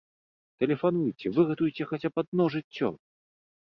[0.63, 2.95] Тэлефануйце, выратуйце хаця б адно жыццё!